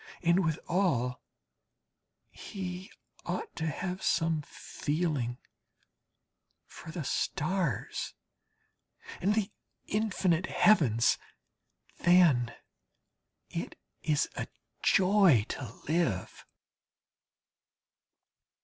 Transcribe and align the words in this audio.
And 0.23 0.43
withal 0.43 1.21
he 2.31 2.89
ought 3.23 3.55
to 3.55 3.67
have 3.67 4.01
some 4.01 4.41
feeling 4.41 5.37
for 6.65 6.89
the 6.89 7.03
stars 7.03 8.15
and 9.21 9.35
the 9.35 9.51
infinite 9.85 10.47
heavens. 10.47 11.19
Then 11.99 12.51
it 13.51 13.77
is 14.01 14.27
a 14.35 14.47
joy 14.81 15.45
to 15.49 15.71
live! 15.87 16.47